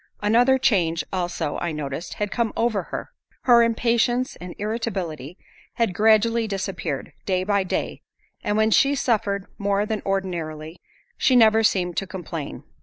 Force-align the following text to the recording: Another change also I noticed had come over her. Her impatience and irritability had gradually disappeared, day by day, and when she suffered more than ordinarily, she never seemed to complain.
Another 0.23 0.57
change 0.57 1.03
also 1.13 1.59
I 1.59 1.71
noticed 1.71 2.15
had 2.15 2.31
come 2.31 2.53
over 2.57 2.81
her. 2.89 3.11
Her 3.43 3.61
impatience 3.61 4.35
and 4.37 4.55
irritability 4.57 5.37
had 5.75 5.93
gradually 5.93 6.47
disappeared, 6.47 7.13
day 7.27 7.43
by 7.43 7.61
day, 7.63 8.01
and 8.43 8.57
when 8.57 8.71
she 8.71 8.95
suffered 8.95 9.45
more 9.59 9.85
than 9.85 10.01
ordinarily, 10.03 10.79
she 11.19 11.35
never 11.35 11.61
seemed 11.61 11.97
to 11.97 12.07
complain. 12.07 12.63